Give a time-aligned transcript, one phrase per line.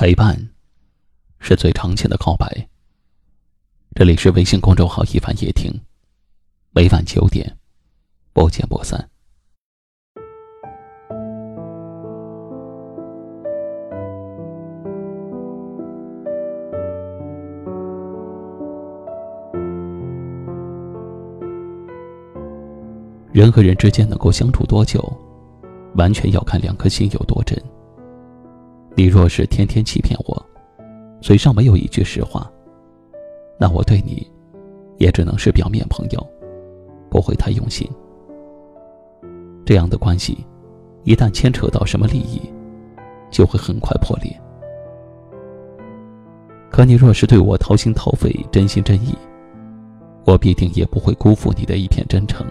[0.00, 0.38] 陪伴，
[1.40, 2.68] 是最长情的告白。
[3.96, 5.72] 这里是微信公众号“一凡夜听”，
[6.70, 7.56] 每晚九点，
[8.32, 9.10] 不见不散。
[23.32, 25.12] 人和人之间能够相处多久，
[25.96, 27.60] 完全要看两颗心有多真。
[28.98, 30.46] 你若是天天欺骗我，
[31.20, 32.50] 嘴上没有一句实话，
[33.56, 34.28] 那我对你，
[34.96, 36.26] 也只能是表面朋友，
[37.08, 37.88] 不会太用心。
[39.64, 40.44] 这样的关系，
[41.04, 42.42] 一旦牵扯到什么利益，
[43.30, 44.36] 就会很快破裂。
[46.68, 49.16] 可你若是对我掏心掏肺、真心真意，
[50.26, 52.44] 我必定也不会辜负你的一片真诚，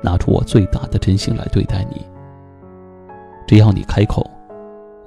[0.00, 2.06] 拿出我最大的真心来对待你。
[3.48, 4.24] 只要你开口。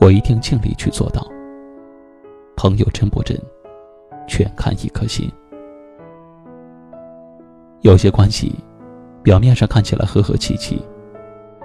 [0.04, 1.26] 我一定尽力去做到。
[2.58, 3.40] 朋友真不真，
[4.28, 5.32] 全看一颗心。
[7.84, 8.54] 有些关系，
[9.24, 10.86] 表面上看起来和和气气，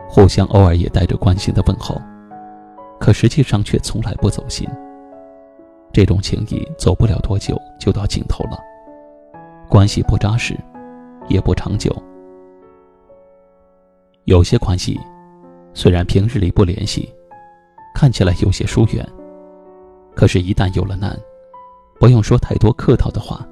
[0.09, 2.01] 互相偶尔也带着关心的问候，
[3.01, 4.69] 可实际上却从来不走心。
[5.93, 8.57] 这种情谊走不了多久就到尽头了，
[9.69, 10.57] 关系不扎实，
[11.27, 11.93] 也不长久。
[14.27, 14.97] 有些关系，
[15.75, 17.13] 虽然平日里不联系。
[17.99, 19.05] 看起来有些疏远，
[20.15, 21.19] 可是，一旦有了难，
[21.99, 23.45] 不用说太多客套的话，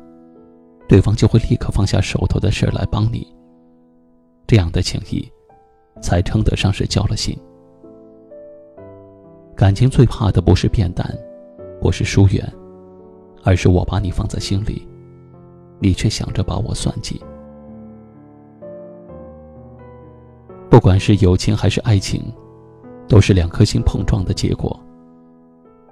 [0.87, 3.27] 对方就会立刻放下手头的事来帮你。
[4.47, 5.29] 这样的情谊，
[6.01, 7.37] 才称得上是交了心。
[9.57, 11.13] 感情最怕的不是变淡，
[11.81, 12.49] 不是疏远，
[13.43, 14.87] 而是我把你放在心里，
[15.81, 17.21] 你却想着把我算计。
[20.71, 22.33] 不管是友情还是爱情。
[23.09, 24.79] 都是两颗心碰撞的结果。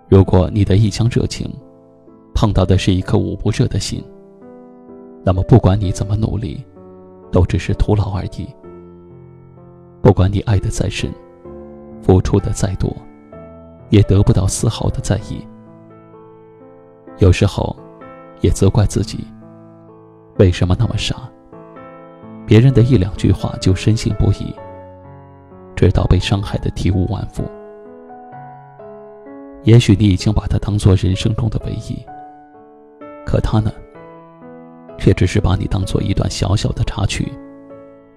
[0.08, 1.50] 如果你的一腔热情，
[2.34, 4.04] 碰到的是一颗捂不热的心，
[5.24, 6.62] 那么不管你怎么努力，
[7.32, 8.46] 都只是徒劳而已。
[10.02, 11.10] 不管你爱的再深，
[12.02, 12.94] 付出的再多，
[13.88, 15.46] 也得不到丝毫的在意。
[17.18, 17.74] 有时候，
[18.40, 19.24] 也责怪自己，
[20.38, 21.16] 为什么那么傻？
[22.46, 24.54] 别人的一两句话就深信不疑。
[25.84, 27.44] 直到被伤害的体无完肤。
[29.64, 32.02] 也许你已经把他当做人生中的唯一，
[33.26, 33.70] 可他呢，
[34.96, 37.30] 却只是把你当做一段小小的插曲，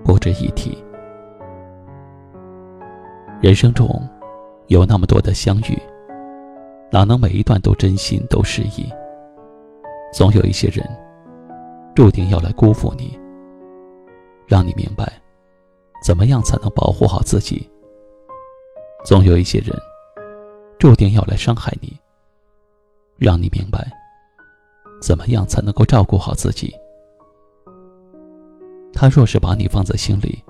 [0.01, 0.81] 不值一提。
[3.41, 4.01] 人生中，
[4.67, 5.77] 有那么多的相遇，
[6.89, 8.89] 哪能每一段都真心都实意？
[10.13, 10.87] 总有一些人，
[11.93, 13.19] 注定要来辜负你，
[14.47, 15.11] 让你明白。
[16.07, 17.69] 怎么样才能保护好自己？
[19.03, 19.77] 总有一些人，
[20.79, 21.99] 注定要来伤害你，
[23.17, 23.85] 让你明白，
[25.01, 26.73] 怎么样才能够照顾好自己。
[28.93, 30.41] 他若是把你放在心里，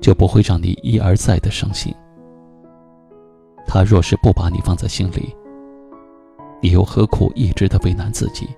[0.00, 1.92] 就不会让你一而再的伤心；
[3.66, 5.36] 他若是不把你放在心里，
[6.62, 8.48] 你又何苦一直的为难自己？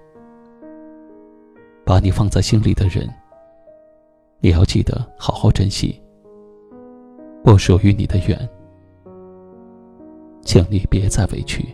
[1.84, 3.12] 把你放在心里的人。
[4.40, 6.00] 也要记得好好珍惜，
[7.44, 8.48] 不属于你的缘，
[10.42, 11.64] 请你别再委屈。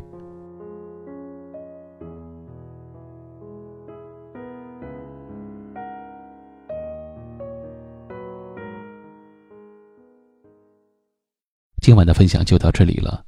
[11.80, 13.24] 今晚的分享就到这里了，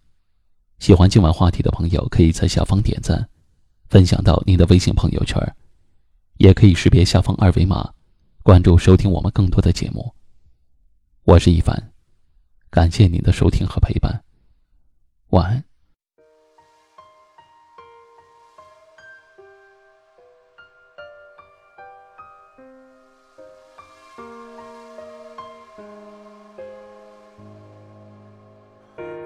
[0.81, 3.29] 喜欢今晚话题的朋友可以在下方点赞，
[3.89, 5.41] 分享到您的微信朋友圈，
[6.39, 7.89] 也可以识别下方二维码。
[8.49, 10.15] 关注收听我们更多的节目。
[11.25, 11.93] 我是一凡，
[12.71, 14.25] 感谢您的收听和陪伴。
[15.29, 15.63] 晚安。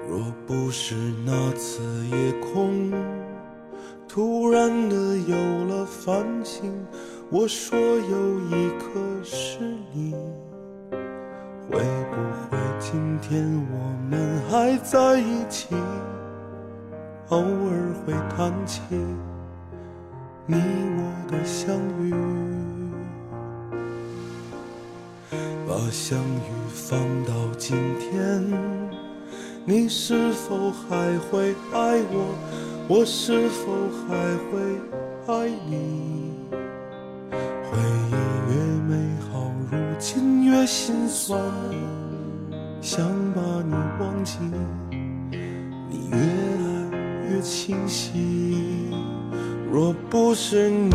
[0.08, 2.90] 若不是那次夜空
[4.08, 6.84] 突然的有了繁星。
[7.34, 9.58] 我说有一颗是
[9.90, 10.14] 你，
[11.70, 11.79] 会
[12.11, 12.17] 不
[12.50, 13.43] 会今天
[13.73, 13.79] 我
[14.11, 15.75] 们还在一起？
[17.31, 18.82] 偶尔会谈起
[20.44, 22.12] 你我的相遇，
[25.67, 28.44] 把相遇放到今天，
[29.64, 32.37] 你是否还会爱我？
[32.88, 33.73] 我是否
[34.06, 34.14] 还
[34.50, 34.61] 会
[35.35, 36.35] 爱你？
[37.72, 37.78] 回
[38.10, 38.12] 忆
[38.50, 38.54] 越
[38.86, 38.92] 美
[39.32, 41.40] 好，如今越心酸。
[42.82, 44.36] 想把你忘记，
[45.88, 48.90] 你越来越清晰。
[49.72, 50.90] 若不是你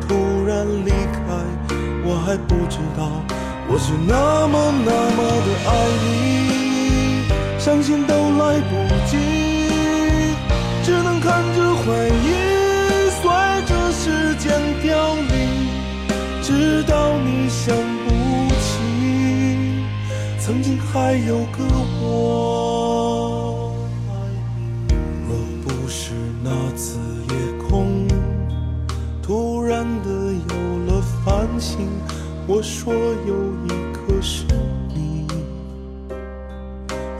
[0.00, 1.20] 突然离开，
[2.04, 3.08] 我还不知道
[3.68, 4.92] 我是那么难
[20.40, 21.62] 曾经还有个
[22.00, 23.74] 我
[24.08, 24.12] 爱
[24.56, 24.94] 你。
[25.28, 26.98] 若不是那次
[27.28, 27.34] 夜
[27.68, 28.08] 空
[29.22, 30.54] 突然的有
[30.86, 31.86] 了繁星，
[32.46, 34.46] 我说有一颗是
[34.88, 35.26] 你。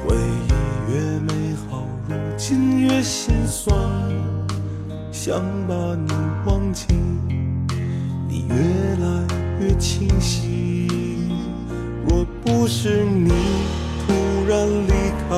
[0.02, 0.48] 回忆
[0.90, 3.78] 越美好，如今越心酸，
[5.12, 6.10] 想把你
[6.46, 6.86] 忘记，
[8.26, 8.54] 你越
[9.04, 9.26] 来
[9.60, 10.79] 越清晰。
[12.50, 13.30] 不是你
[14.04, 14.12] 突
[14.48, 15.36] 然离开，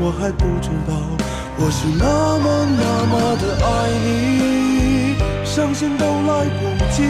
[0.00, 0.94] 我还不知道
[1.58, 2.46] 我是那么
[2.80, 3.68] 那么的爱
[4.06, 4.08] 你，
[5.44, 6.60] 伤心都来不
[6.90, 7.02] 及，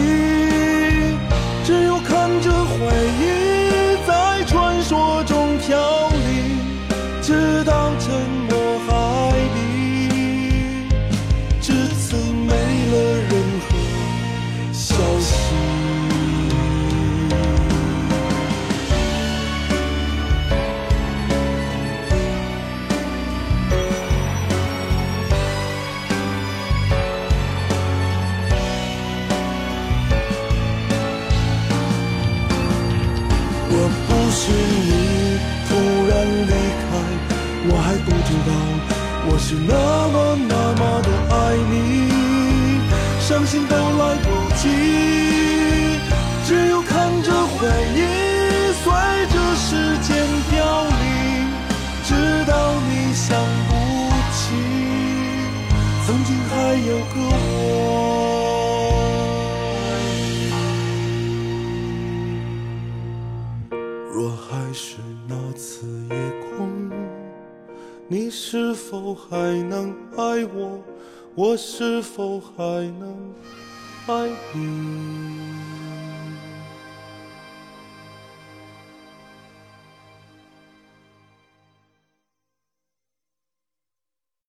[39.43, 41.73] 是那么那么的爱你，
[43.19, 44.69] 伤心都来不及，
[46.45, 47.99] 只有看着回忆
[48.81, 48.85] 随
[49.33, 50.09] 着时间
[50.51, 50.93] 凋零，
[52.05, 52.09] 直
[52.45, 52.53] 到
[52.87, 53.35] 你想
[53.67, 53.69] 不
[54.31, 54.41] 起，
[56.05, 57.15] 曾经还有个
[57.49, 57.59] 我。
[64.13, 64.95] 若还是
[65.27, 65.67] 那次
[66.09, 66.15] 夜
[66.57, 66.80] 空，
[68.11, 69.37] 你是否还
[69.69, 70.83] 能爱我？
[71.33, 72.53] 我是否还
[72.99, 73.33] 能
[74.05, 75.60] 爱你？